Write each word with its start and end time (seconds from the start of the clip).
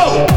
go. 0.00 0.29